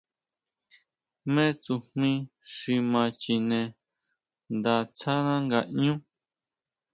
Jmé 1.23 1.45
tsujmí 1.61 2.11
xi 2.55 2.75
ma 2.91 3.03
chine 3.21 3.59
nda 4.57 4.75
tsáná 4.97 5.35
ngaʼñú. 5.47 5.93